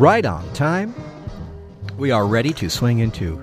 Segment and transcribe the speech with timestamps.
[0.00, 0.94] right on time.
[1.98, 3.38] We are ready to swing into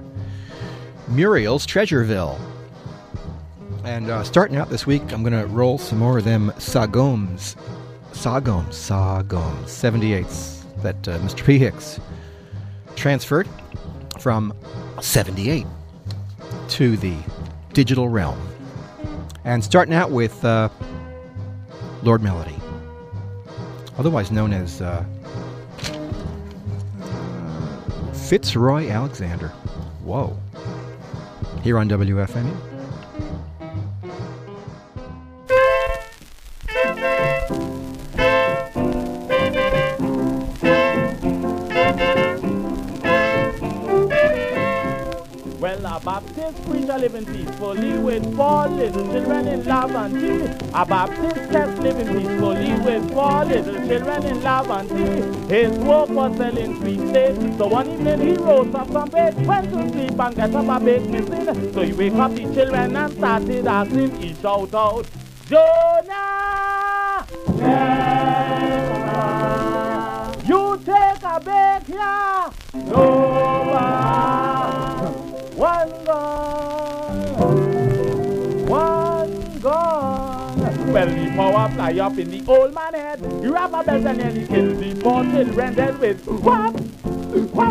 [1.08, 2.40] Muriel's Treasureville.
[3.83, 7.56] And uh, starting out this week, I'm going to roll some more of them Sagomes.
[8.12, 11.46] Sagomes, Sagomes, 78s that uh, Mr.
[11.46, 11.60] P.
[11.60, 11.99] Hicks
[12.96, 13.47] transferred
[14.19, 14.51] from
[14.99, 15.67] 78
[16.70, 17.16] to the
[17.73, 18.41] digital realm.
[19.45, 20.70] And starting out with uh,
[22.02, 22.55] Lord Melody,
[23.99, 25.05] otherwise known as uh,
[28.27, 29.48] Fitzroy Alexander.
[30.04, 30.38] Whoa.
[31.63, 32.77] Here on WFMU.
[45.59, 50.68] Well, a Baptist preacher living peacefully with four little children in love and tea.
[50.73, 55.55] A Baptist kept living peacefully with four little children in love and tea.
[55.55, 57.57] His work was selling sweet steaks.
[57.57, 60.84] So one evening he rose up from bed, went to sleep and get up a
[60.84, 61.74] bit missing.
[61.74, 65.05] So he wake up the children and started asking, he shout out,
[65.47, 67.25] Jonah!
[67.58, 68.77] Jonah!
[70.45, 72.52] You take a bake here!
[72.86, 74.27] Noah!
[75.55, 77.17] One gone,
[78.67, 80.93] one gone.
[80.93, 83.19] Well, the power fly up in the old man head.
[83.41, 86.75] He rap a belt and nearly kill the poor children dead with whop,
[87.58, 87.63] We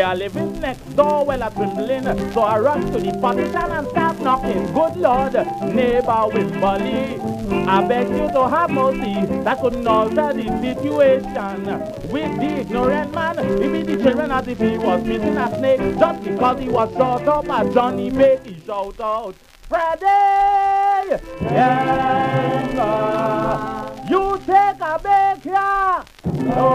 [0.00, 2.32] are living next door, well, a trembling.
[2.32, 4.72] So I rush to the partition and start knocking.
[4.74, 7.37] Good Lord, neighbor with bully.
[7.70, 9.26] I beg you to have mercy.
[9.44, 11.66] That couldn't alter the situation.
[12.10, 15.98] With the ignorant man, Even the children as if he was missing a snake.
[15.98, 19.34] Just because he was short up as Johnny made he shout out.
[19.68, 21.20] Freddy!
[21.42, 22.78] Yes.
[22.78, 26.04] Uh, you take a bake here.
[26.48, 26.68] No,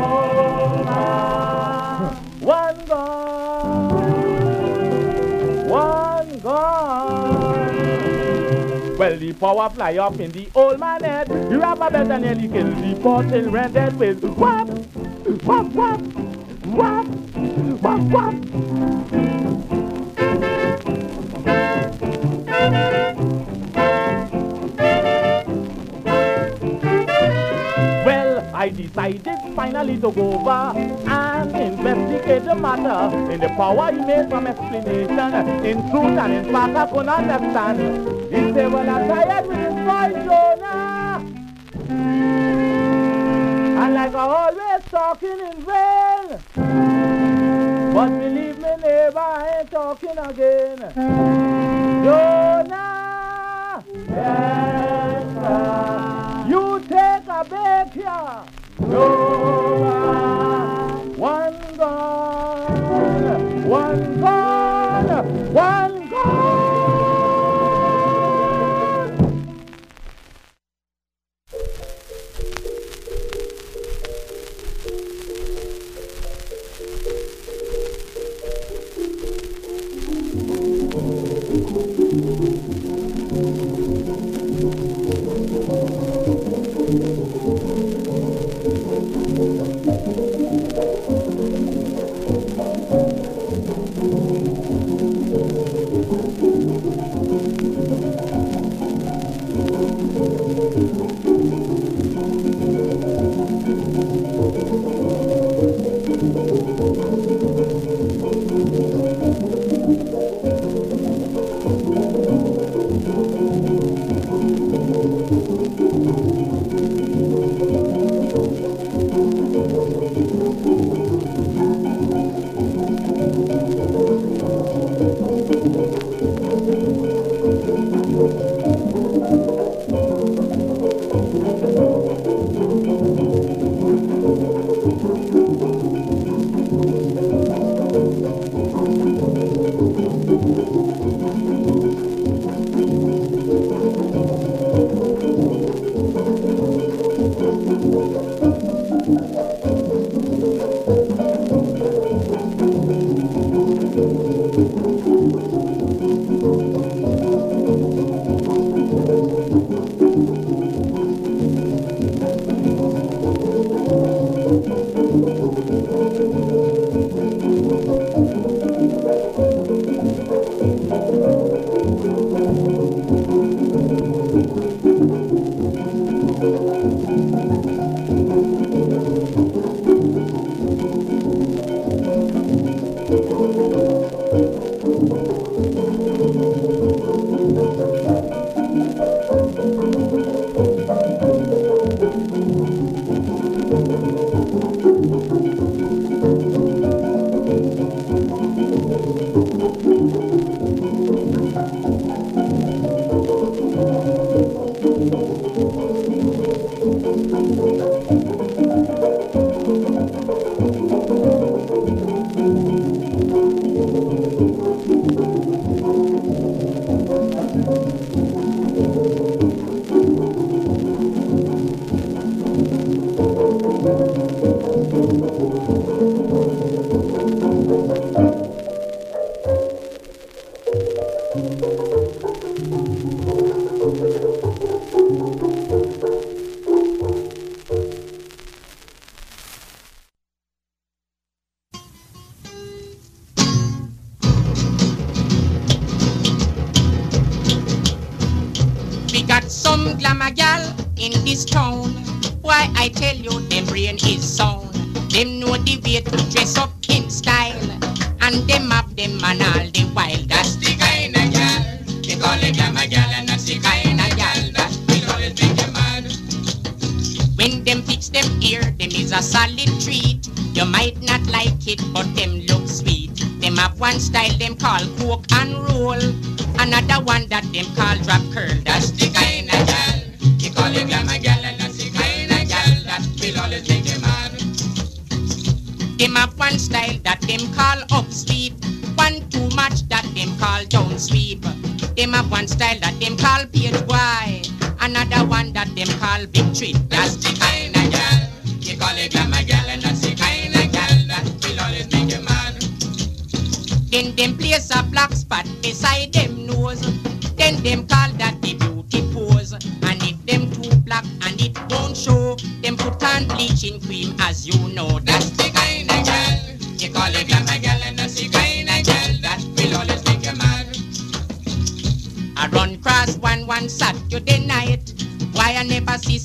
[2.39, 2.85] One
[9.13, 11.28] Well, the power fly up in the old man head.
[11.28, 14.68] He rap a and nearly kill the poor children dead with whop,
[15.44, 16.01] whop, whop,
[16.66, 17.06] whop,
[17.79, 19.43] whop, whop.
[28.73, 33.16] Decided finally to go over and investigate the matter.
[33.31, 35.34] In the power he made some explanation.
[35.66, 37.79] In truth and in fact I could understand.
[38.33, 41.22] He said, well I'm tired with this boy Jonah.
[43.83, 46.44] And like I always talking in vain.
[47.94, 50.94] But believe me neighbor, I ain't talking again.
[52.03, 53.83] Jonah!
[54.09, 56.45] Yes, sir.
[56.50, 58.53] You take a bake here.
[58.83, 58.99] One
[61.77, 64.53] gone, one gone,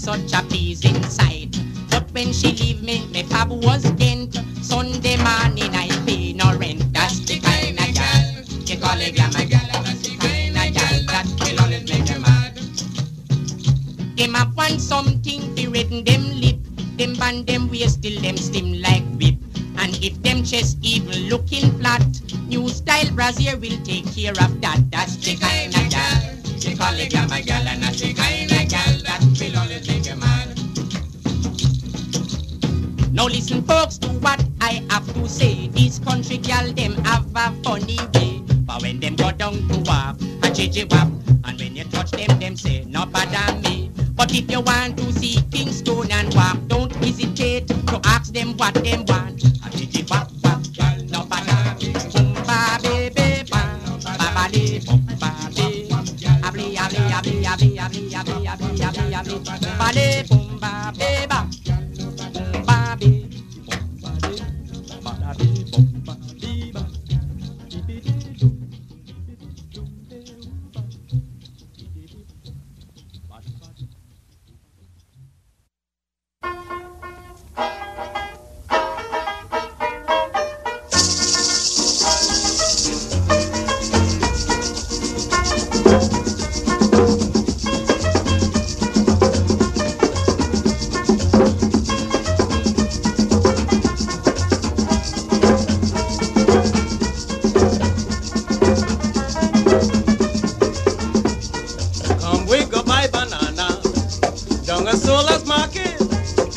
[0.08, 1.27] such a pleasing sight.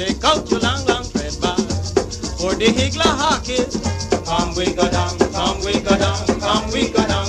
[0.02, 1.56] Take out your long, long thread bar
[2.40, 3.62] for the Higla hockey.
[4.26, 7.21] Come we go down, come we go down, come we go down.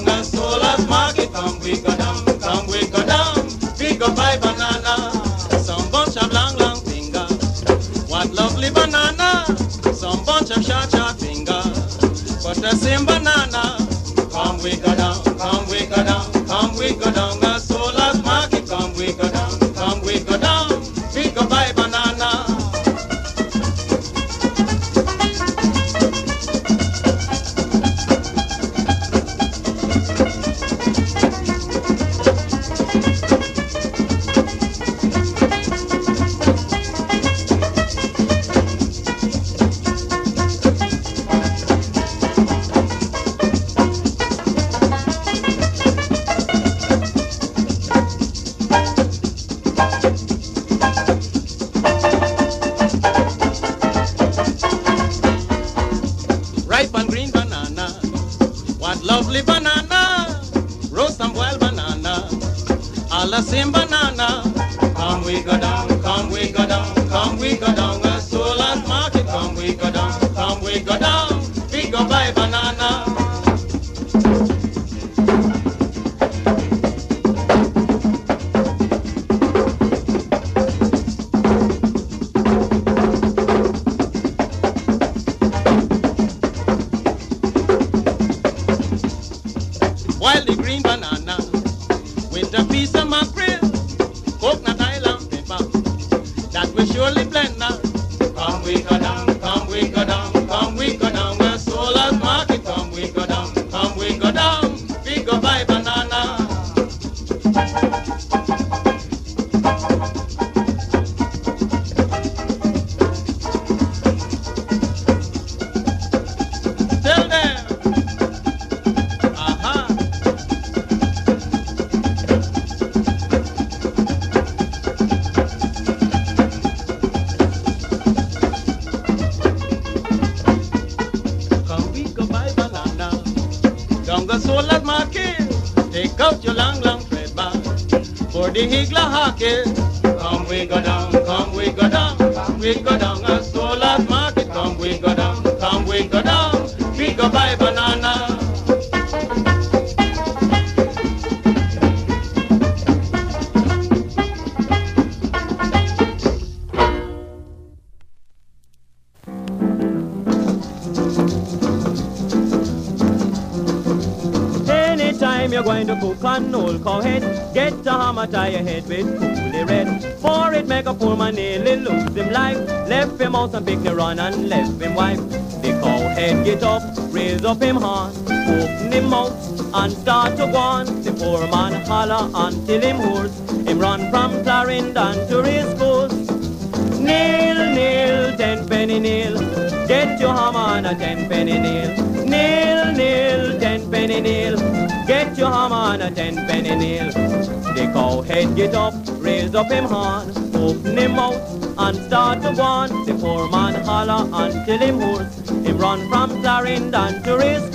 [198.43, 202.89] Head get up, raise up him horn, open him mouth and start to on.
[203.07, 205.49] The poor man holler until him hoarse.
[205.49, 207.72] Him run from Clarendon to his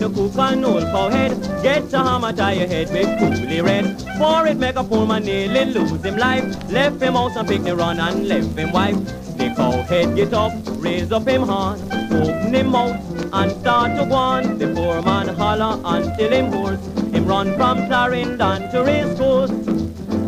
[0.00, 3.62] going to cook an old cow head, get a hammer, tie your head with coolie
[3.62, 4.00] red.
[4.18, 6.44] For it make a poor man nearly lose him life.
[6.70, 8.96] Left him out pick the run and left him wife.
[9.36, 11.80] The cow head get up, raise up him horn,
[12.12, 12.98] open him mouth
[13.32, 14.56] and start to go.
[14.58, 16.86] The poor man holler until him hoarse.
[17.12, 19.52] Him run from Clarendon to his coast.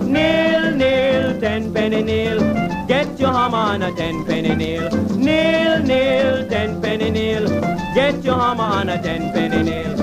[0.05, 2.41] Nail, nail, ten penny nail.
[2.87, 5.12] Get your hammer and a ten penny nail.
[5.23, 7.49] Nail, nail, ten penny nail.
[7.95, 9.95] Get your hammer and a ten penny nail.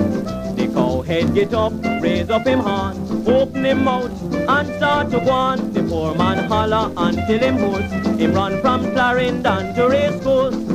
[0.54, 2.96] The cow head get up, raise up him horn,
[3.26, 5.72] open him mouth and start to go on.
[5.74, 7.92] The poor man holler until him hoarse.
[8.18, 10.69] Him run from Clarendon to race course.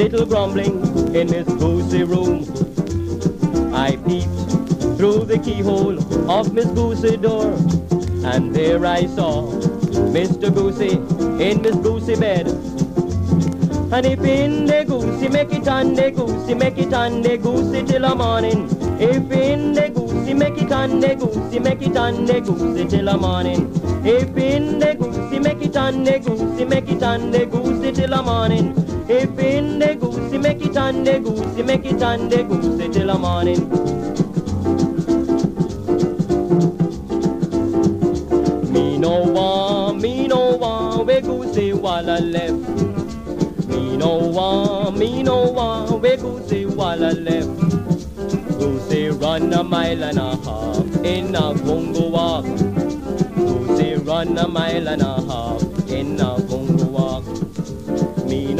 [0.00, 0.80] Little grumbling
[1.14, 2.38] in Miss Goosey room.
[3.74, 5.98] I peeped through the keyhole
[6.30, 7.52] of Miss Goosey door
[8.24, 9.52] and there I saw
[10.16, 10.48] Mr.
[10.54, 10.94] Goosey
[11.44, 12.48] in Miss Goosey bed.
[13.92, 17.84] And if in the goosey, make it on the goosey, make it on the goosey
[17.84, 18.70] till the morning.
[18.98, 23.04] If in the goosey, make it on the goosey, make it on the goosey till
[23.04, 23.70] the morning.
[24.02, 28.08] If in the goosey, make it on the goosey, make it on the goosey till
[28.08, 28.89] the morning.
[29.12, 33.08] If in the goosey, make it on the goosey, make it on the goosey till
[33.08, 33.68] the morning.
[38.72, 42.54] Me no want, me no want, we goosey while I left.
[43.66, 47.48] Me no want, me no want, we goosey while I left.
[48.60, 52.44] Goosey run a mile and a half in a Congo walk.
[53.34, 56.49] Goosey run a mile and a half in a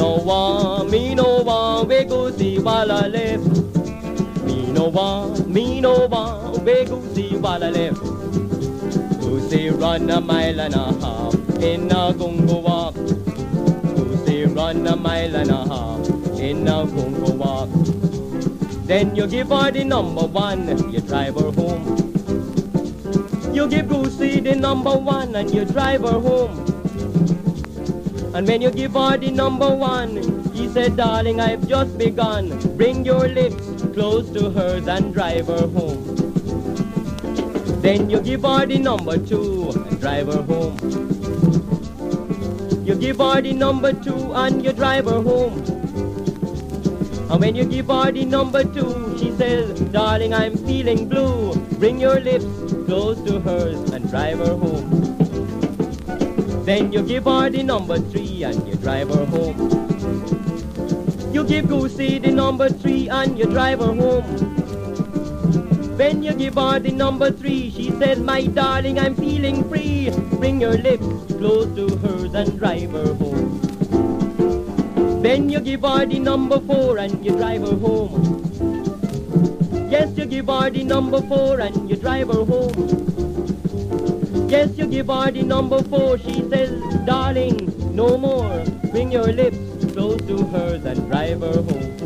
[0.01, 3.45] no want, me no want, we goosey while I left.
[4.45, 8.01] Me no want, me no want, we goosey while I left.
[9.21, 12.95] Goosey run a mile and a half in a Congo walk.
[12.95, 17.69] Goosey run a mile and a half in a Congo walk.
[18.87, 21.85] Then you give her the number one, you drive her home.
[23.53, 26.60] You give Goosey the number one and you drive her home.
[28.33, 30.17] And when you give her the number one,
[30.53, 32.59] he said, darling, I've just begun.
[32.77, 36.17] Bring your lips close to hers and drive her home.
[37.83, 40.77] Then you give her the number two and drive her home.
[42.87, 45.59] You give her the number two and you drive her home.
[47.31, 51.55] And when you give her the number two, she says, darling, I'm feeling blue.
[51.79, 52.47] Bring your lips
[52.87, 55.10] close to hers and drive her home.
[56.71, 59.57] Then you give her the number three and you drive her home.
[61.35, 64.23] You give Goosey the number three and you drive her home.
[65.99, 70.11] When you give her the number three, she says, my darling, I'm feeling free.
[70.39, 73.59] Bring your lips close to hers and drive her home.
[75.25, 78.47] Then you give her the number four and you drive her home.
[79.91, 83.10] Yes, you give her the number four and you drive her home.
[84.51, 86.19] Yes, you give her the number four.
[86.19, 88.65] She says, darling, no more.
[88.91, 89.57] Bring your lips
[89.93, 91.97] close to hers and drive her home.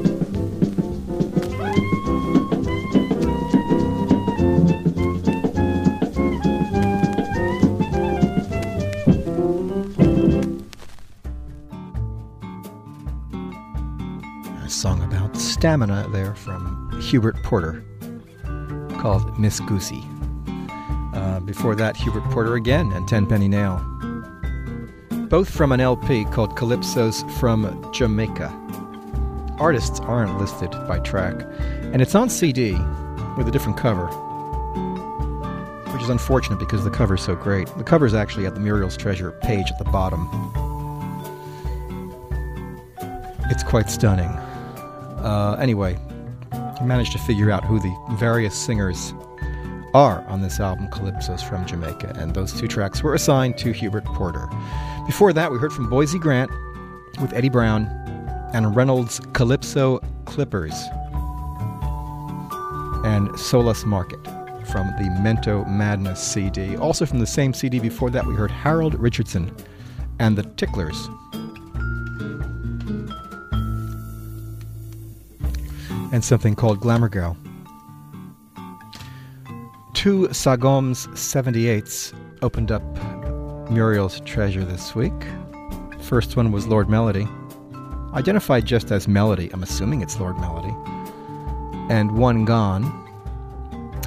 [14.62, 17.82] A song about stamina there from Hubert Porter
[18.98, 20.04] called Miss Goosey.
[21.44, 23.76] Before that, Hubert Porter again and Tenpenny Nail.
[25.28, 28.48] Both from an LP called Calypso's from Jamaica.
[29.58, 31.34] Artists aren't listed by track,
[31.92, 32.72] and it's on CD
[33.36, 34.06] with a different cover,
[35.92, 37.68] which is unfortunate because the cover's so great.
[37.76, 40.28] The cover's actually at the Muriel's Treasure page at the bottom.
[43.50, 44.30] It's quite stunning.
[45.20, 45.98] Uh, anyway,
[46.52, 49.12] I managed to figure out who the various singers
[49.94, 54.04] are on this album, Calypso's from Jamaica, and those two tracks were assigned to Hubert
[54.04, 54.48] Porter.
[55.06, 56.50] Before that, we heard from Boysie Grant
[57.20, 57.86] with Eddie Brown
[58.52, 60.74] and Reynolds Calypso Clippers
[63.04, 64.18] and Solas Market
[64.66, 66.76] from the Mento Madness CD.
[66.76, 69.54] Also from the same CD before that, we heard Harold Richardson
[70.18, 71.08] and the Ticklers
[76.12, 77.36] and something called Glamour Girl.
[80.04, 82.12] Two Sagomes 78s
[82.42, 82.82] opened up
[83.70, 85.14] Muriel's treasure this week.
[86.02, 87.26] First one was Lord Melody,
[88.12, 90.76] identified just as Melody, I'm assuming it's Lord Melody,
[91.88, 92.84] and One Gone,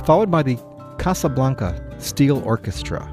[0.05, 0.59] followed by the
[0.99, 3.03] Casablanca Steel Orchestra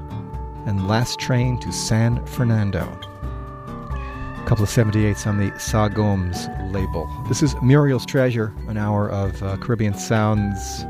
[0.67, 2.81] and Last Train to San Fernando.
[2.83, 7.09] A couple of 78s on the Sagomes label.
[7.29, 10.85] This is Muriel's Treasure, an hour of uh, Caribbean sounds,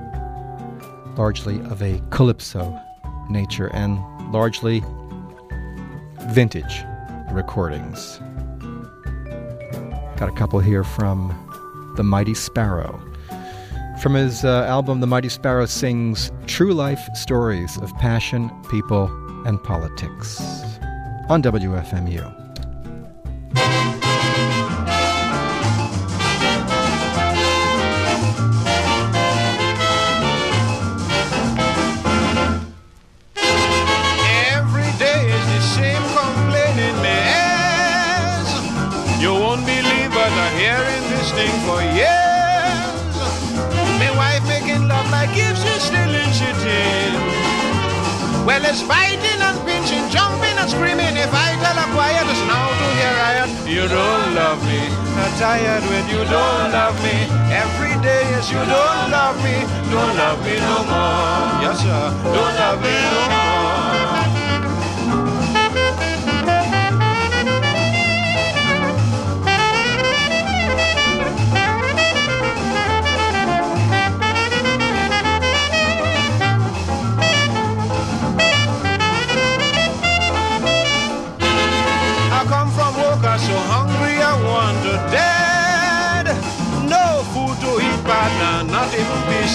[1.18, 2.80] largely of a calypso
[3.30, 4.00] nature and
[4.32, 4.84] largely
[6.30, 6.84] vintage
[7.32, 8.20] recordings.
[10.18, 11.34] Got a couple here from
[11.98, 13.02] The Mighty Sparrow.
[14.02, 19.08] From his uh, album, The Mighty Sparrow sings true life stories of passion, people,
[19.46, 20.40] and politics
[21.30, 22.45] on WFMU.
[55.38, 57.28] Tired when you don't love me.
[57.52, 59.56] Every day is you don't love me.
[59.92, 61.62] Don't love me no more.
[61.64, 62.06] Yes, sir.
[62.24, 64.45] Don't love me no more.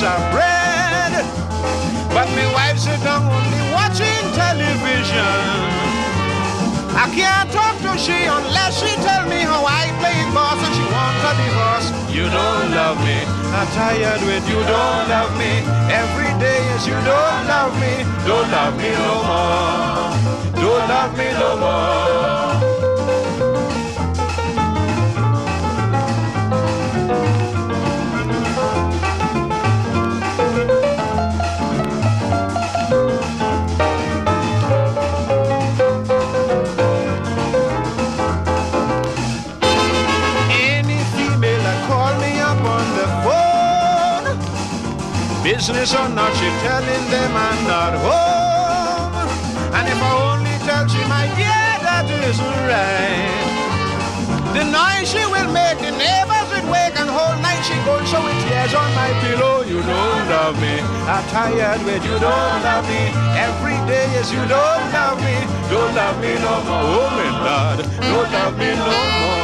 [0.02, 1.12] Of bread.
[2.08, 5.80] But my wife sit down only watching television.
[6.96, 10.86] I can't talk to she unless she tell me how I play boss and she
[10.88, 11.88] wants a divorce.
[12.08, 13.18] You don't love me.
[13.52, 15.52] I'm tired with you don't love me.
[15.92, 18.04] Every day is you don't love me.
[18.24, 20.10] Don't love me no more.
[20.56, 22.49] Don't love me no more.
[45.60, 49.12] Business or not, she telling them I'm not home.
[49.76, 53.44] And if I only tell she my yeah, that isn't right.
[54.56, 58.24] The noise she will make, the neighbors will wake, and whole night she goes so
[58.24, 59.60] with tears on my pillow.
[59.68, 60.80] You don't love me.
[61.04, 63.12] I'm tired with you don't love me.
[63.36, 65.36] Every day is you don't love me.
[65.68, 66.88] Don't love me no more.
[66.88, 69.39] Oh, my Lord, don't love me no more.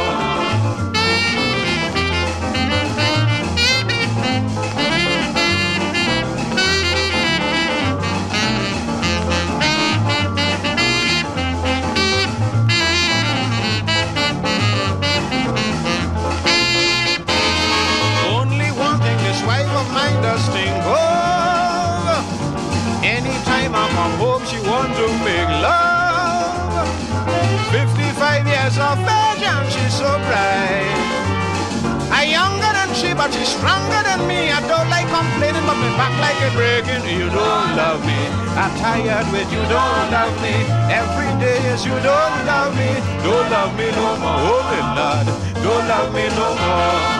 [38.57, 40.55] I'm tired with you don't love me.
[40.89, 42.89] Every day is you don't love me.
[43.21, 44.41] Don't love me no more.
[44.65, 45.27] My Lord.
[45.63, 47.16] Don't love me no more.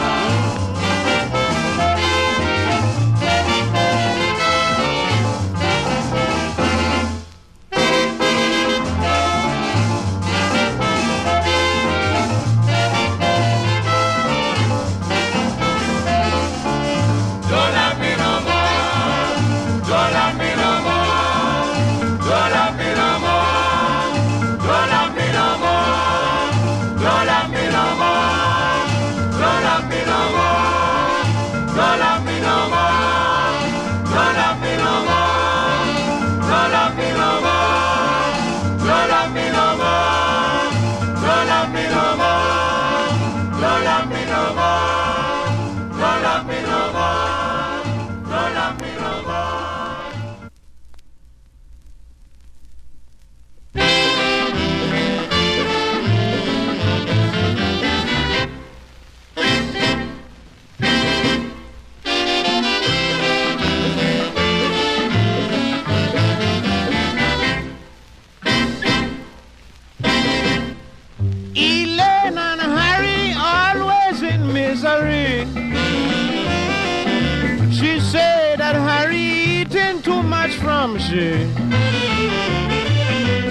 [81.07, 81.47] She.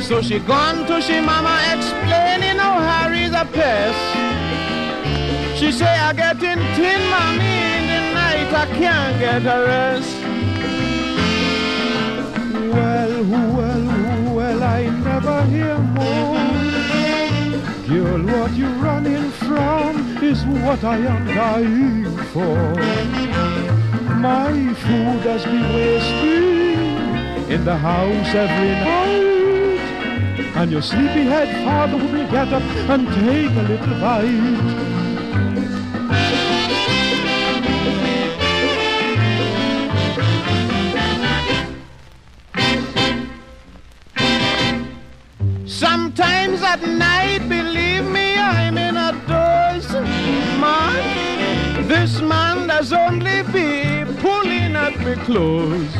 [0.01, 4.03] So she gone to she mama explaining how Harry's a pest.
[5.59, 10.17] She say I get in thin mommy in the night I can't get a rest.
[12.75, 13.15] Well,
[13.59, 16.37] well, well, I never hear more.
[17.89, 19.93] Girl, what you running from
[20.23, 22.59] is what I am dying for.
[24.29, 24.53] My
[24.85, 26.56] food has been wasting
[27.49, 29.37] in the house every night.
[30.57, 34.97] And your sleepyhead father will get up and take a little bite.
[45.67, 49.93] Sometimes at night, believe me, I'm in a doze.
[50.59, 55.95] Man, this man does only be pulling at me clothes.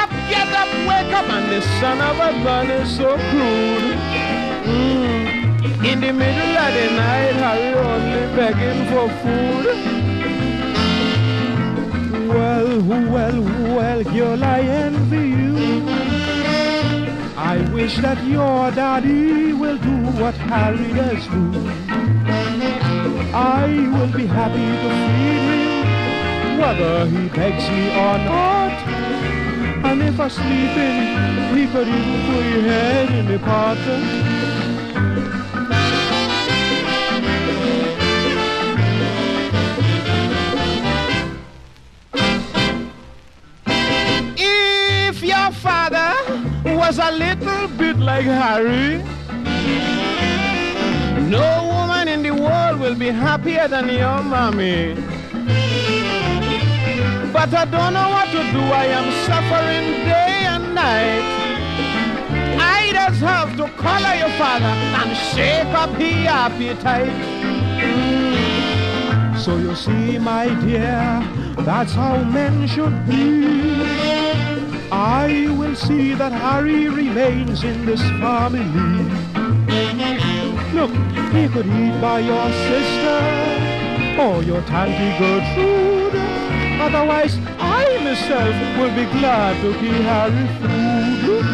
[0.00, 3.98] Up, get up, wake up, and the son of a gun is so crude.
[4.64, 5.84] Mm.
[5.90, 9.66] In the middle of the night, Harry only begging for food.
[12.28, 12.70] Well,
[13.14, 13.38] well,
[13.76, 15.88] well, girl, I envy you.
[17.36, 21.44] I wish that your daddy will do what Harry does do.
[23.32, 28.87] I will be happy to feed him, whether he begs me or not.
[29.90, 33.78] If I'm Hann er could even put his head in the pot.
[44.36, 46.12] If your father
[46.64, 49.02] was a little bit like Harry
[51.30, 55.17] No woman in the world will be happier than your mommy
[57.32, 58.60] but I don't know what to do.
[58.60, 61.22] I am suffering day and night.
[62.58, 67.38] I just have to collar your father and shake up his appetite.
[69.38, 71.22] So you see, my dear,
[71.64, 73.46] that's how men should be.
[74.90, 78.64] I will see that Harry remains in this family.
[80.74, 80.90] Look,
[81.32, 83.20] he could eat by your sister
[84.20, 86.07] or your Tanty Gertrude.
[86.80, 91.46] Otherwise, I myself will be glad to give Harry food.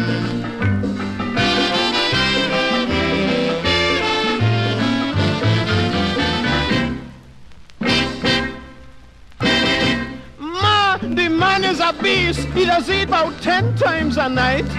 [10.39, 12.47] Ma, the man is a beast.
[12.49, 14.69] He does eat about ten times a night.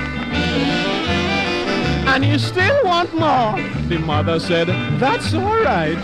[2.09, 3.61] And you still want more.
[3.89, 5.99] The mother said, that's all right.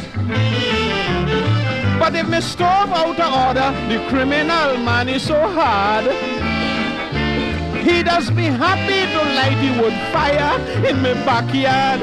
[2.02, 6.04] But if me stove out of order, the criminal man is so hard.
[7.84, 12.00] He does me happy to light the wood fire in me backyard.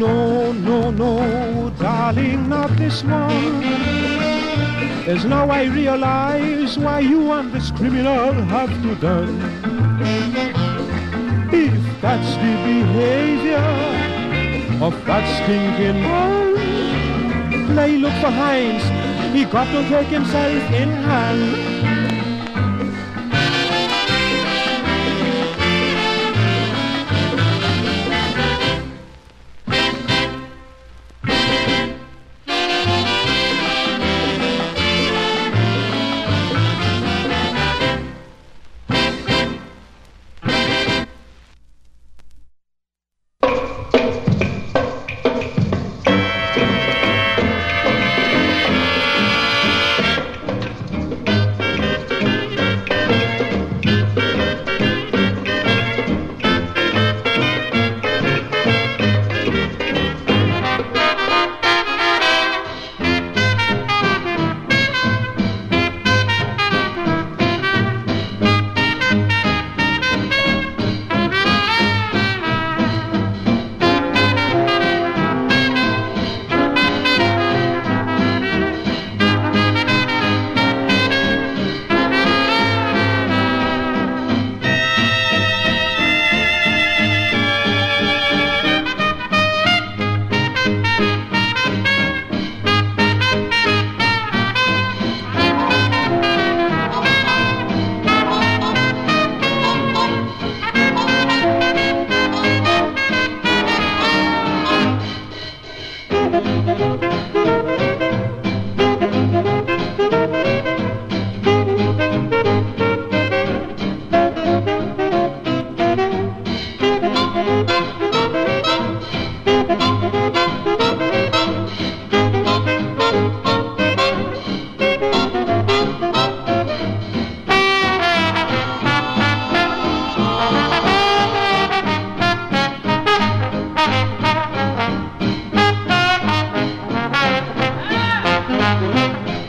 [0.00, 3.62] No, no, no, darling, not this one.
[5.06, 9.38] As now I realize why you and this criminal have to done.
[11.52, 13.68] If that's the behavior
[14.82, 16.57] of that stinking
[17.68, 18.82] man, play look for Heinz.
[19.34, 21.97] He got to take himself in hand.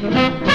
[0.10, 0.49] 마리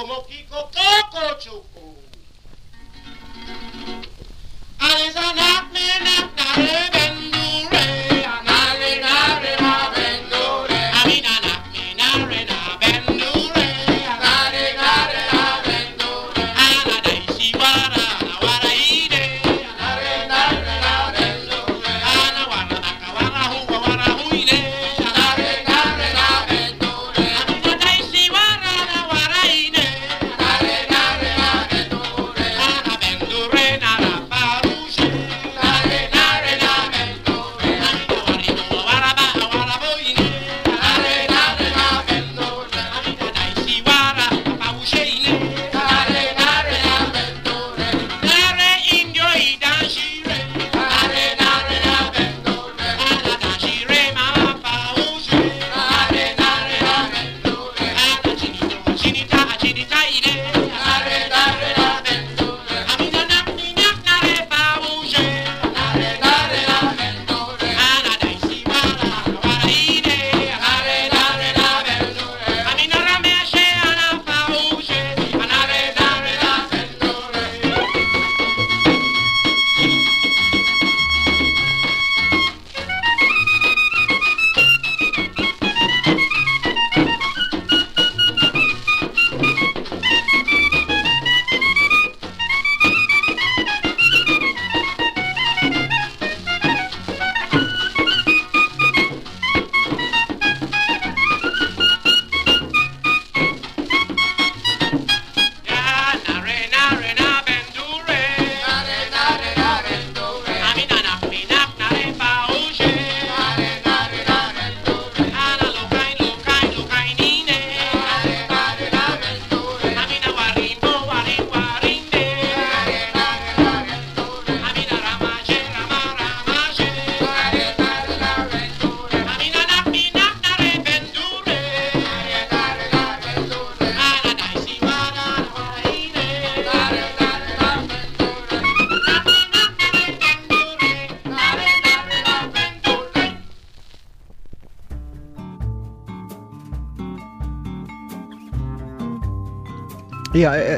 [0.00, 0.69] como Kiko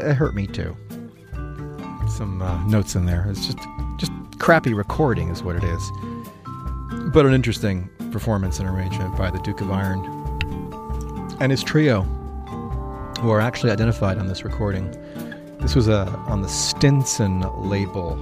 [0.03, 0.75] it, it hurt me too.
[2.09, 3.25] Some uh, notes in there.
[3.29, 3.59] It's just
[3.97, 5.91] just crappy recording, is what it is.
[7.13, 9.99] But an interesting performance and arrangement by the Duke of Iron
[11.39, 12.01] and his trio,
[13.19, 14.91] who are actually identified on this recording.
[15.59, 18.15] This was uh, on the Stinson label,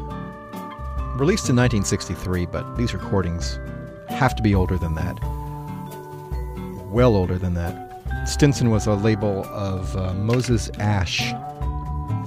[1.16, 3.60] released in 1963, but these recordings
[4.10, 5.20] have to be older than that.
[6.90, 8.28] Well older than that.
[8.28, 11.34] Stinson was a label of uh, Moses Asch,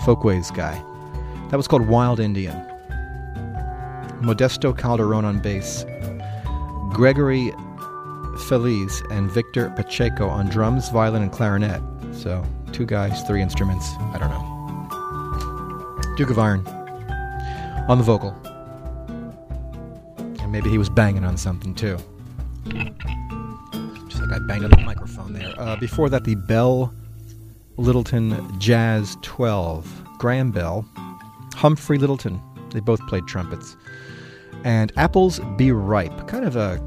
[0.04, 0.74] Folkways guy.
[1.50, 2.54] That was called Wild Indian.
[4.20, 5.84] Modesto Calderon on bass,
[6.92, 7.52] Gregory
[8.46, 11.80] Feliz, and Victor Pacheco on drums, violin, and clarinet.
[12.12, 13.94] So, two guys, three instruments.
[14.12, 16.14] I don't know.
[16.16, 16.66] Duke of Iron
[17.88, 18.30] on the vocal.
[20.18, 21.96] And maybe he was banging on something too.
[22.66, 25.54] Just like I banged on the microphone there.
[25.58, 26.92] Uh, before that, the Bell
[27.76, 30.18] Lyttelton Jazz 12.
[30.18, 30.86] Graham Bell,
[31.54, 32.40] Humphrey Lyttelton.
[32.72, 33.76] They both played trumpets.
[34.64, 36.28] And Apples Be Ripe.
[36.28, 36.80] Kind of a.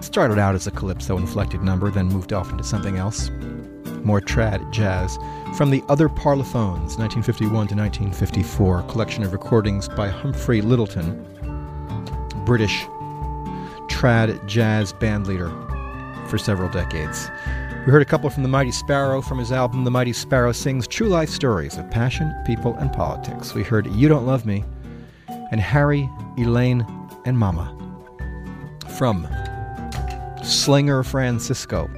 [0.00, 3.30] Started out as a calypso inflected number, then moved off into something else.
[4.02, 5.16] More trad jazz.
[5.56, 11.24] From the Other Parlophones, 1951 to 1954, collection of recordings by Humphrey Lyttelton,
[12.44, 12.84] British
[13.88, 15.50] trad jazz bandleader
[16.28, 17.30] for several decades.
[17.84, 20.86] We heard a couple from The Mighty Sparrow from his album The Mighty Sparrow Sings
[20.86, 23.52] True Life Stories of Passion, People, and Politics.
[23.52, 24.64] We heard You Don't Love Me
[25.28, 26.08] and Harry,
[26.38, 26.86] Elaine,
[27.26, 27.76] and Mama
[28.96, 29.28] from
[30.42, 31.90] Slinger Francisco,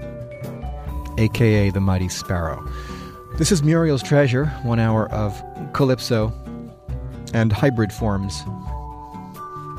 [1.19, 2.69] aka The Mighty Sparrow.
[3.39, 5.41] This is Muriel's Treasure, one hour of
[5.73, 6.33] calypso
[7.33, 8.43] and hybrid forms.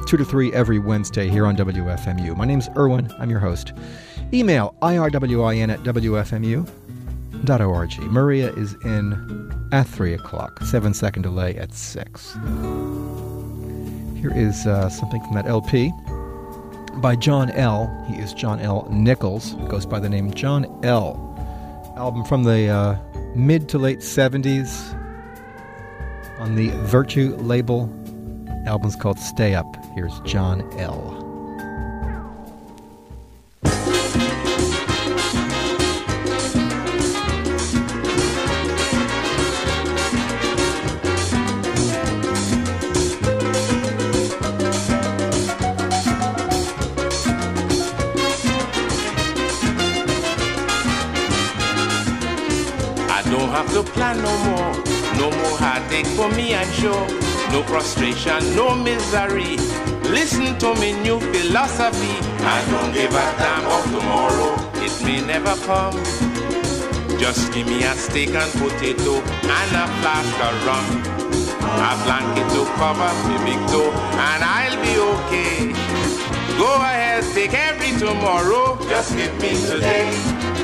[0.07, 2.33] Two to three every Wednesday here on WFMU.
[2.37, 3.11] My name's Irwin.
[3.19, 3.73] I'm your host.
[4.31, 6.69] Email irwin at wfmu.org.
[7.99, 12.33] Maria is in at 3 o'clock, seven second delay at 6.
[14.15, 15.91] Here is uh, something from that LP
[17.01, 17.93] by John L.
[18.07, 18.87] He is John L.
[18.89, 21.35] Nichols, goes by the name John L.
[21.97, 22.97] Album from the uh,
[23.35, 24.93] mid to late 70s
[26.39, 27.93] on the Virtue label.
[28.67, 29.77] Album's called Stay Up.
[29.95, 31.23] Here's John L.
[53.09, 54.73] I don't have to plan no more.
[55.15, 57.26] No more heartache for me, I'm sure.
[57.57, 59.57] No frustration, no misery.
[60.13, 62.13] Listen to me new philosophy.
[62.45, 64.53] I don't give a damn about tomorrow.
[64.85, 65.95] It may never come.
[67.17, 70.85] Just give me a steak and potato and a flask of rum.
[71.81, 73.89] A blanket to cover me big toe
[74.29, 75.73] and I'll be okay.
[76.59, 78.77] Go ahead, take every tomorrow.
[78.87, 80.56] Just give me today.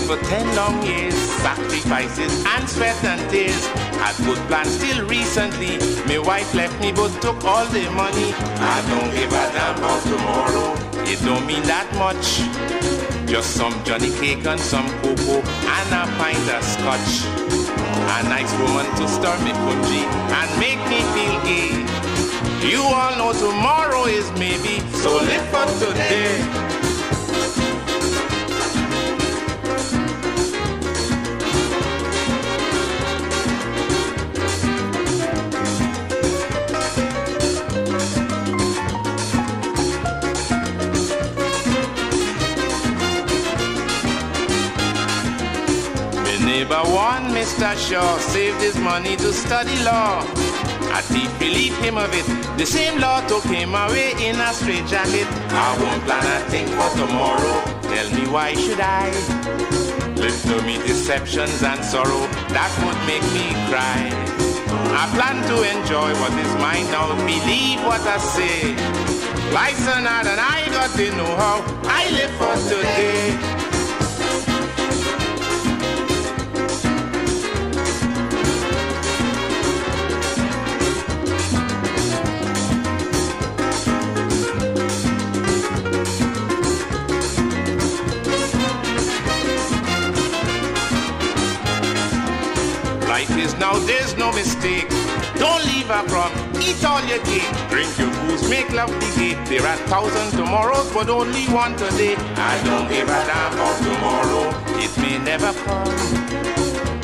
[0.00, 3.66] For ten long years, sacrifices and sweat and tears.
[4.00, 5.76] Had good plans till recently.
[6.06, 8.32] My wife left me but took all the money.
[8.56, 10.72] I don't give a damn about tomorrow.
[11.04, 12.40] It don't mean that much.
[13.28, 17.28] Just some Johnny cake and some cocoa and a pint of scotch.
[18.16, 21.72] A nice woman to stir me punji and make me feel gay.
[22.66, 26.71] You all know tomorrow is maybe, so live for today.
[46.90, 47.76] One, Mr.
[47.76, 50.22] Shaw, saved his money to study law.
[50.92, 52.26] A thief relieved him of it.
[52.58, 55.26] The same law took him away in a straight jacket.
[55.52, 57.56] I won't plan a thing for tomorrow.
[57.82, 59.10] Tell me why should I?
[60.16, 64.08] Live to me deceptions and sorrow that would make me cry.
[64.94, 67.14] I plan to enjoy what is mine now.
[67.26, 68.74] Believe what I say.
[69.52, 73.51] Life's an art and I got to know how I live for today.
[94.42, 94.88] Mistake.
[95.38, 97.48] Don't leave a crumb, eat all your cake.
[97.70, 99.38] Drink your booze, make love the gate.
[99.46, 102.16] There are thousand tomorrows, but only one today.
[102.36, 104.44] I don't give a damn about tomorrow.
[104.82, 105.86] It may never come.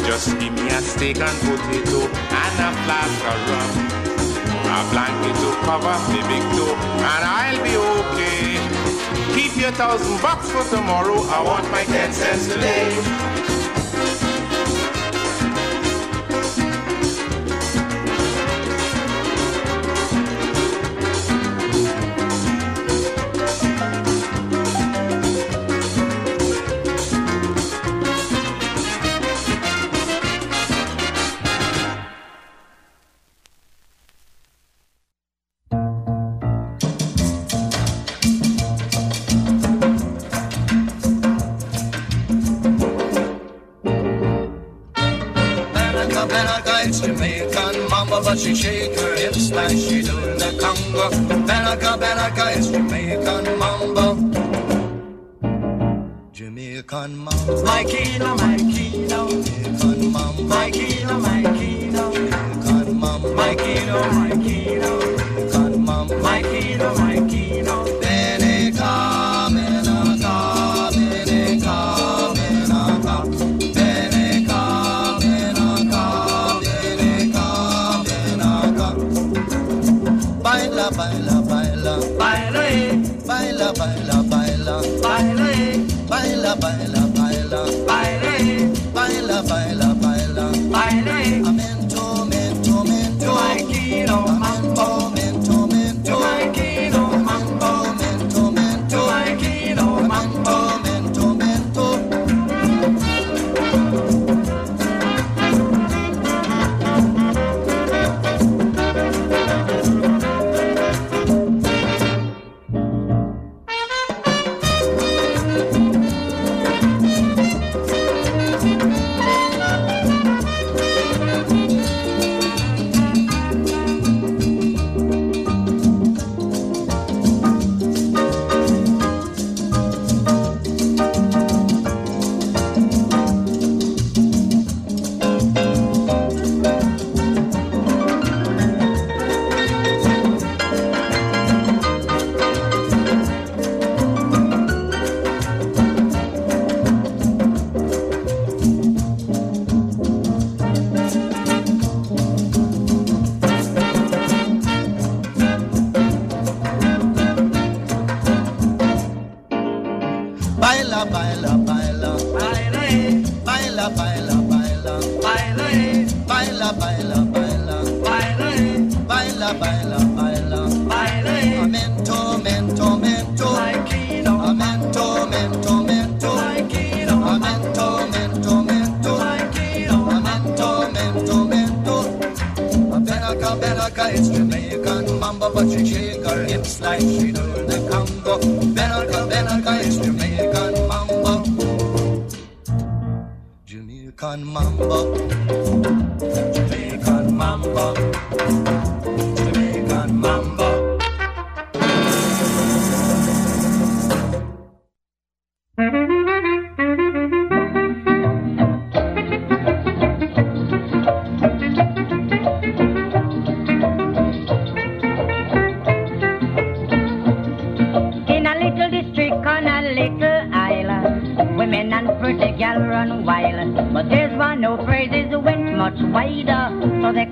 [0.07, 2.01] Just give me a steak and potato
[2.43, 3.71] and a flask of rum.
[4.69, 6.75] A blanket to cover me big toe,
[7.11, 8.59] and I'll be okay.
[9.35, 11.21] Keep your thousand bucks for tomorrow.
[11.29, 13.48] I want my ten cents today.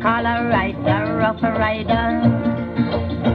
[0.07, 2.07] Call right the rough rider.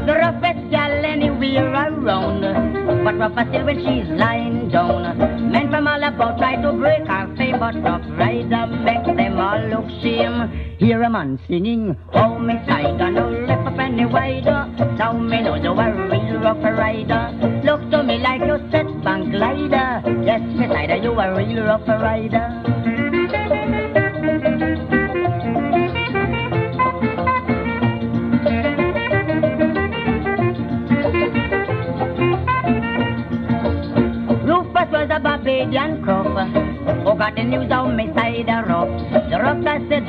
[0.07, 5.51] The roughest gal anywhere around, but rougher still when she's lying down.
[5.51, 9.59] Men from all about try to break her fame, but rough rider makes them all
[9.67, 10.37] look shame.
[10.79, 14.61] Hear a man singing, oh me side, no left up any wider.
[14.97, 17.23] Now me know you a real rough rider.
[17.65, 20.01] Look to me like you set bank glider.
[20.23, 22.60] Yes, me side, you a real rough rider.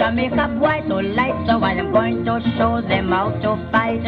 [0.02, 4.02] Jamaica boy so light, so I am going to show them how to fight.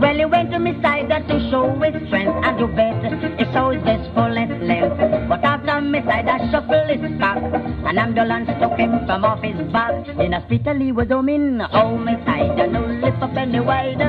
[0.00, 2.98] Well, he went to me side to show his strength, and you bet
[3.38, 4.98] he showed his fullest length.
[5.28, 7.38] But after me side, I shuffle his back.
[7.86, 9.94] An ambulance took him from off his back.
[10.18, 12.72] In a hospital he was home in home side.
[12.72, 14.07] No lip up any wider.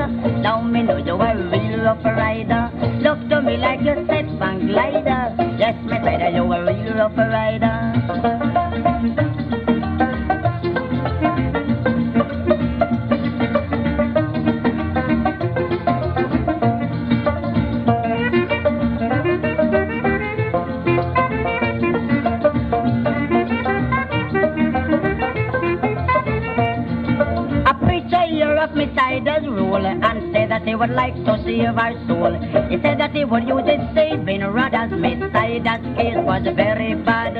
[28.80, 32.32] Me does rule and say that he would like to save our soul.
[32.70, 36.94] He said that he would use his saving rod as side that case was very
[36.94, 37.36] bad.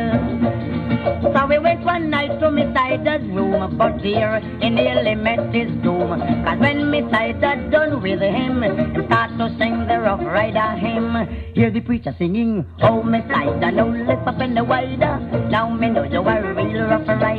[1.32, 5.70] So we went one night to me sider's room, but dear, he nearly met his
[5.82, 6.20] doom.
[6.44, 8.60] Cause when me sider done with him,
[8.94, 11.14] he start to sing the rough rider hymn.
[11.54, 15.18] Hear the preacher singing, oh me sider, no lift up in the wider.
[15.48, 17.29] Now me know you a real rough rider.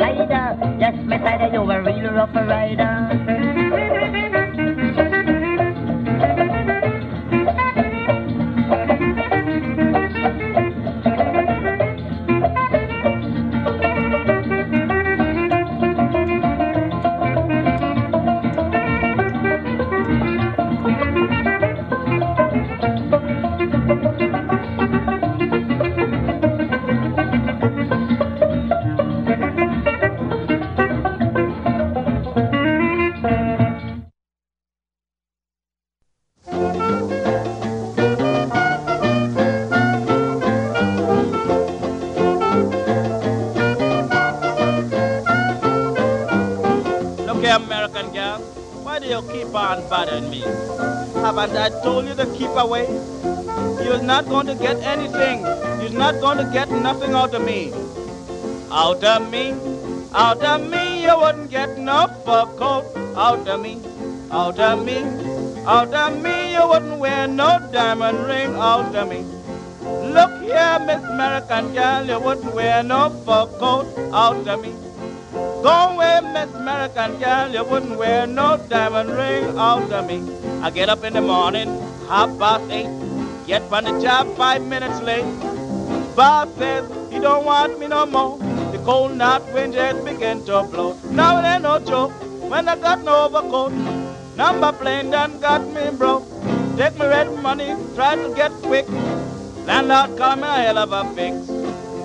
[0.00, 0.56] Glider.
[0.80, 3.29] Yes, me sider, you're a real rough rider.
[52.40, 52.86] Keep away?
[53.84, 55.40] You're not going to get anything.
[55.80, 57.70] You're not going to get nothing out of me.
[58.72, 59.52] Out of me,
[60.14, 62.86] out of me, you wouldn't get no fur coat.
[63.14, 63.74] Out of me,
[64.30, 64.98] out of me,
[65.66, 68.54] out of me, you wouldn't wear no diamond ring.
[68.54, 69.20] Out of me.
[70.16, 73.86] Look here, Miss American girl, you wouldn't wear no fur coat.
[74.14, 74.72] Out of me.
[75.66, 80.18] Go away, Miss American girl, you wouldn't wear no diamond ring out of me.
[80.62, 81.68] I get up in the morning,
[82.10, 82.90] half past eight,
[83.46, 85.24] get from the job five minutes late.
[86.16, 88.36] Boss says he don't want me no more.
[88.72, 90.98] The cold north wind just begin to blow.
[91.10, 92.10] Now it ain't no joke
[92.50, 93.72] when I got no overcoat.
[94.36, 96.26] Number plane done got me broke.
[96.76, 98.88] Take my red money, try to get quick.
[99.64, 101.48] Landlord call me a hell of a fix.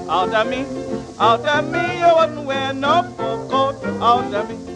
[0.08, 0.66] Out of me,
[1.20, 3.84] out of me, you wouldn't wear no coat.
[4.00, 4.75] Out of me,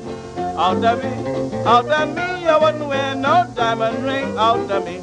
[0.60, 4.38] out of me, out of me, you wouldn't wear no diamond ring.
[4.38, 4.99] Out of me.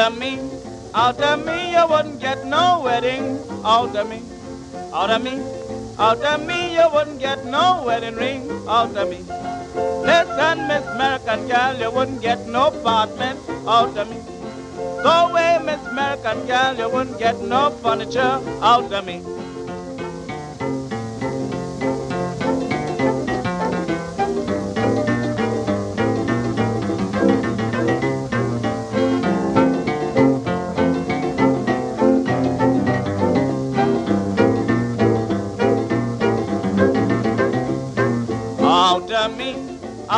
[0.00, 0.40] Of me,
[0.94, 3.38] out of me, you wouldn't get no wedding.
[3.64, 4.22] Out of me,
[4.94, 5.34] out of me,
[5.98, 8.50] out of me, you wouldn't get no wedding ring.
[8.66, 9.18] Out of me.
[10.08, 13.38] Listen, Miss American girl, you wouldn't get no apartment.
[13.68, 14.16] Out of me.
[15.02, 18.40] Go away, Miss American girl, you wouldn't get no furniture.
[18.62, 19.39] Out of me.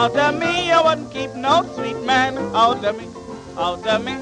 [0.02, 2.36] Out of me, you wouldn't keep no sweet man.
[2.56, 3.06] Out of me,
[3.56, 4.14] out of me,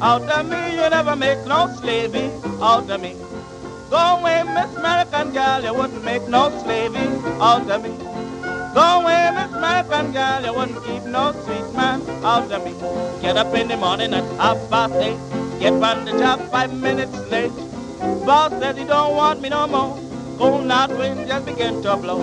[0.00, 2.26] out of me, you never make no slavey.
[2.62, 3.12] Out of me.
[3.90, 7.06] Go away, Miss American girl, you wouldn't make no slavey.
[7.40, 7.90] Out of me.
[8.76, 12.02] Go away, Miss American girl, you wouldn't keep no sweet man.
[12.24, 12.72] Out of me.
[13.20, 15.18] Get up in the morning at half past eight.
[15.58, 17.50] Get on the job five minutes late.
[18.24, 19.98] Boss says he don't want me no more.
[20.38, 22.20] Cold north wind just begin to blow.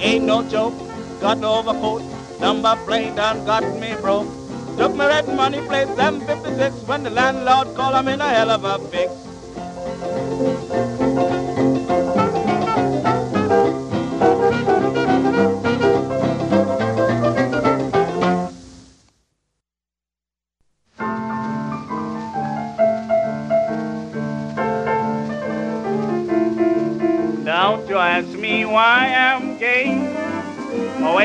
[0.00, 0.74] Ain't no joke,
[1.20, 2.19] got no overcoat.
[2.40, 4.26] Number plate done got me broke.
[4.78, 8.64] Took my red money plate, 756, when the landlord called I'm in a hell of
[8.64, 9.12] a fix.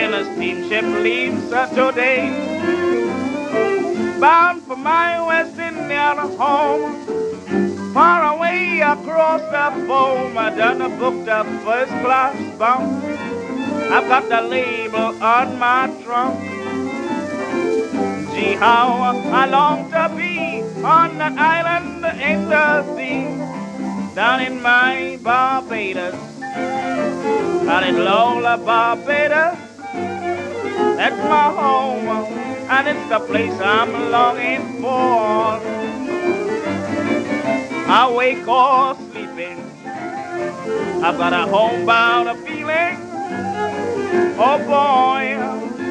[0.05, 2.29] When a steamship leaves uh, today.
[4.19, 6.93] Bound for my West Indian home,
[7.91, 10.37] far away across the foam.
[10.37, 13.03] I done a booked a first class bound.
[13.95, 16.39] I've got the label on my trunk.
[18.33, 23.25] Gee, how I long to be on that island in the sea,
[24.13, 26.13] down in my Barbados,
[27.65, 29.64] down in Lola, Barbados.
[30.97, 32.07] That's my home,
[32.69, 35.59] and it's the place I'm longing for.
[37.87, 39.59] Awake or sleeping,
[41.03, 42.97] I've got a homebound feeling.
[44.37, 45.37] Oh boy,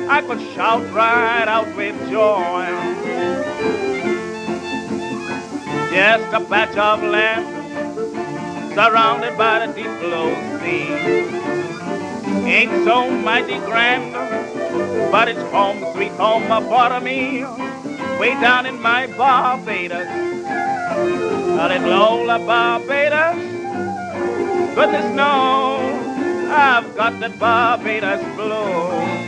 [0.08, 2.66] I could shout right out with joy.
[5.92, 7.46] Just a patch of land
[8.74, 10.88] surrounded by the deep blue sea.
[12.50, 14.12] Ain't so mighty grand,
[15.10, 17.44] but it's home, sweet home for me.
[18.18, 20.06] Way down in my Barbados,
[21.58, 23.36] out in Lola, Barbados.
[24.74, 26.04] Goodness knows
[26.50, 29.24] I've got that Barbados blue.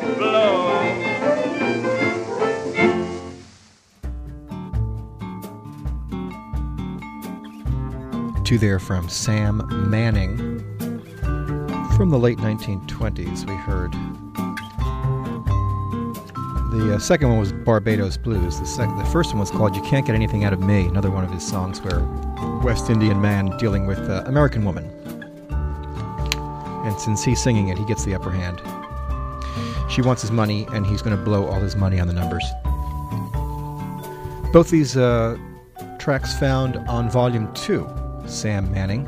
[0.00, 0.44] Barbados blues.
[8.44, 10.58] Two there from Sam Manning.
[11.96, 13.92] From the late 1920s, we heard.
[16.72, 18.58] The uh, second one was Barbados Blues.
[18.58, 21.10] The, sec- the first one was called You Can't Get Anything Out of Me, another
[21.10, 22.00] one of his songs where
[22.64, 24.90] West Indian man dealing with uh, American woman.
[26.84, 28.60] And since he's singing it, he gets the upper hand.
[29.94, 32.42] She wants his money, and he's going to blow all his money on the numbers.
[34.52, 35.38] Both these uh,
[36.00, 37.88] tracks found on Volume 2,
[38.26, 39.04] Sam Manning,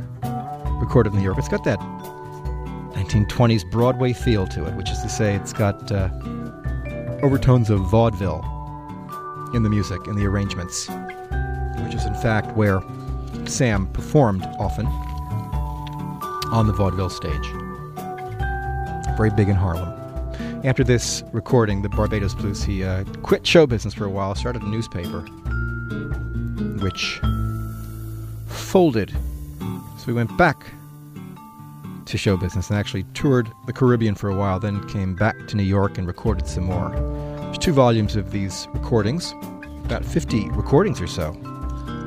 [0.79, 1.39] recorded in New York.
[1.39, 1.81] It's got that
[2.95, 6.09] 1920s Broadway feel to it, which is to say, it's got uh,
[7.21, 8.45] overtones of vaudeville
[9.55, 10.89] in the music, in the arrangements,
[11.83, 12.81] which is in fact where
[13.47, 14.87] Sam performed often
[16.53, 17.49] on the vaudeville stage.
[19.17, 19.96] Very big in Harlem.
[20.67, 24.63] After this recording, the Barbados Blues, he uh, quit show business for a while, started
[24.63, 25.21] a newspaper,
[26.81, 27.21] which
[28.47, 29.15] folded.
[29.61, 30.67] So he went back
[32.07, 35.57] to show business and actually toured the Caribbean for a while, then came back to
[35.57, 36.91] New York and recorded some more.
[37.43, 39.35] There's two volumes of these recordings,
[39.85, 41.33] about 50 recordings or so,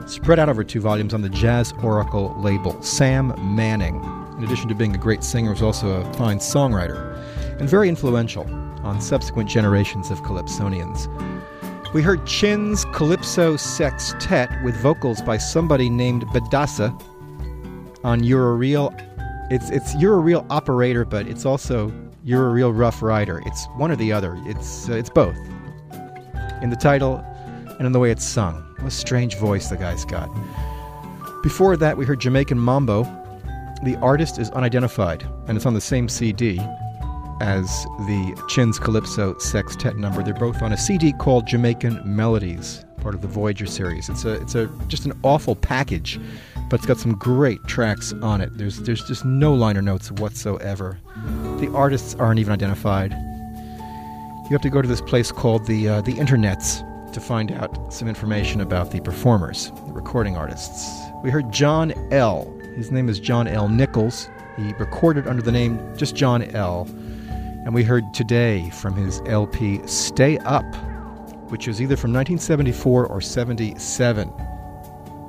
[0.05, 2.82] spread out over two volumes on the Jazz Oracle label.
[2.82, 4.03] Sam Manning,
[4.38, 7.10] in addition to being a great singer, was also a fine songwriter
[7.60, 8.43] and very influential
[8.84, 11.07] on subsequent generations of calypsonians.
[11.93, 16.93] We heard Chin's Calypso Sextet with vocals by somebody named Bedasse
[18.03, 18.93] on You're a Real.
[19.49, 21.91] It's it's You're a Real Operator, but it's also
[22.24, 23.41] You're a Real Rough Rider.
[23.45, 24.39] It's one or the other.
[24.45, 25.36] It's uh, it's both.
[26.62, 27.18] In the title
[27.80, 28.55] and in the way it's sung.
[28.78, 30.30] What a strange voice the guy's got.
[31.41, 33.03] Before that, we heard Jamaican Mambo.
[33.84, 36.62] The artist is unidentified, and it's on the same CD.
[37.39, 40.23] As the Chins Calypso Sextet number.
[40.23, 44.09] They're both on a CD called Jamaican Melodies, part of the Voyager series.
[44.09, 46.19] It's a it's a just an awful package,
[46.69, 48.57] but it's got some great tracks on it.
[48.57, 50.99] There's there's just no liner notes whatsoever.
[51.59, 53.11] The artists aren't even identified.
[53.11, 57.93] You have to go to this place called the uh, the Internets to find out
[57.93, 61.09] some information about the performers, the recording artists.
[61.23, 62.51] We heard John L.
[62.75, 63.67] His name is John L.
[63.67, 64.29] Nichols.
[64.57, 66.87] He recorded under the name just John L.
[67.66, 70.66] And we heard today from his LP Stay Up,
[71.51, 74.28] which was either from 1974 or 77.
[74.30, 74.34] The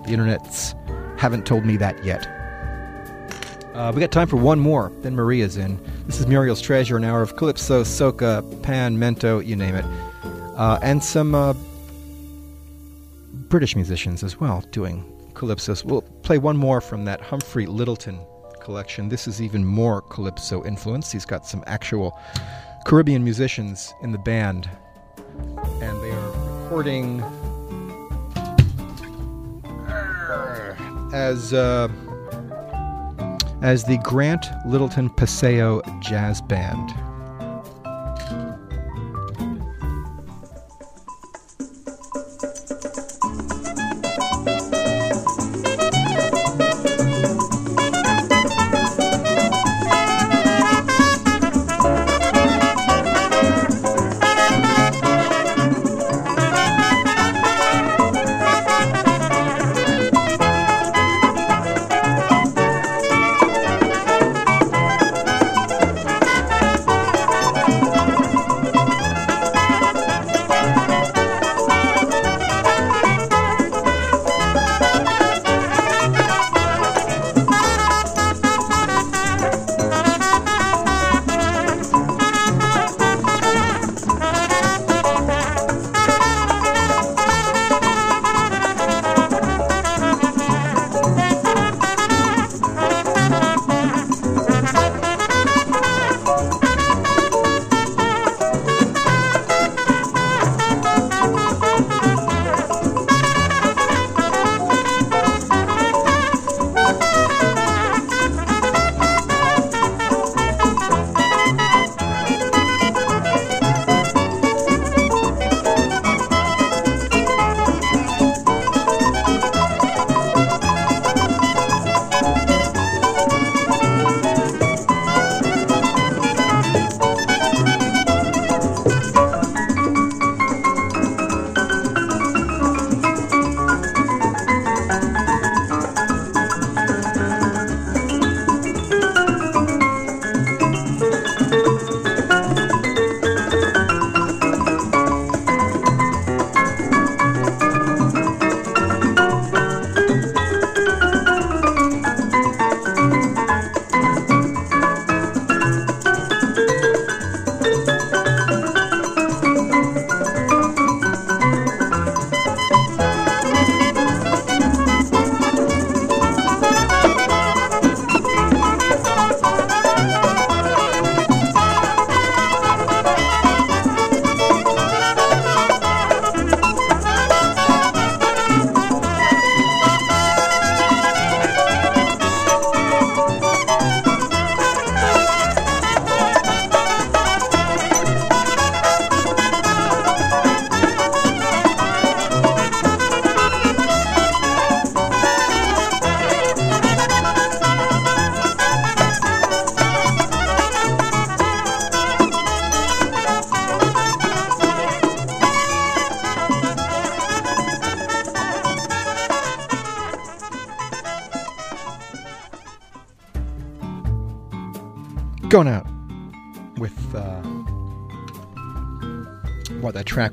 [0.07, 2.27] internets haven't told me that yet.
[3.75, 5.79] Uh, we got time for one more, then Maria's in.
[6.07, 9.85] This is Muriel's Treasure, an hour of calypso, soca, pan, mento, you name it.
[10.57, 11.55] Uh, and some uh,
[13.49, 15.05] British musicians as well doing
[15.35, 15.85] calypsos.
[15.85, 18.25] We'll play one more from that Humphrey Lyttelton
[18.71, 19.09] collection.
[19.09, 21.11] This is even more calypso influence.
[21.11, 22.17] He's got some actual
[22.87, 24.71] Caribbean musicians in the band,
[25.83, 26.31] and they are
[26.63, 27.21] recording
[31.13, 31.89] as uh,
[33.61, 36.95] as the Grant Lyttelton Paseo Jazz Band.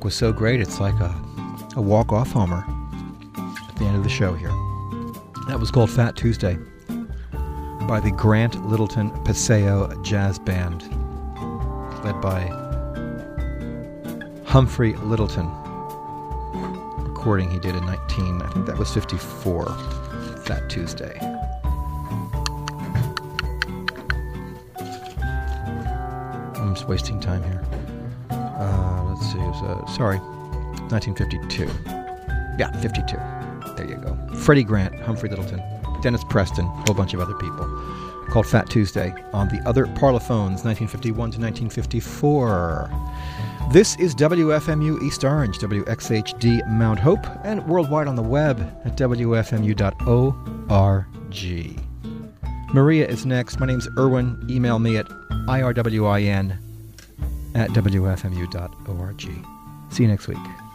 [0.08, 0.58] Was so great.
[0.62, 1.14] It's like a,
[1.76, 2.64] a walk off homer
[3.36, 4.48] at the end of the show here.
[5.48, 6.56] That was called Fat Tuesday
[7.86, 10.84] by the Grant Lyttelton Paseo Jazz Band,
[12.02, 12.46] led by
[14.46, 15.46] Humphrey Lyttelton.
[17.06, 19.66] Recording he did in 19, I think that was 54,
[20.46, 21.18] Fat Tuesday.
[26.56, 27.77] I'm just wasting time here.
[29.62, 30.18] Uh, sorry,
[30.90, 31.64] 1952.
[32.58, 33.16] Yeah, 52.
[33.76, 34.16] There you go.
[34.36, 35.62] Freddie Grant, Humphrey Lyttelton,
[36.02, 37.64] Dennis Preston, a whole bunch of other people.
[38.30, 42.90] called Fat Tuesday on the other parlophones, 1951 to 1954.
[43.72, 50.34] This is WFMU East Orange, WXHD Mount Hope, and worldwide on the web at WFMU.org.
[52.74, 53.60] Maria is next.
[53.60, 54.46] My name's Irwin.
[54.50, 55.06] Email me at
[55.48, 56.67] irwin
[57.54, 59.20] at WFMU.org.
[59.90, 60.67] See you next week.